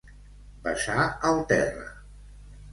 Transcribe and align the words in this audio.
Besar 0.67 1.05
el 1.33 1.45
terra. 1.53 1.87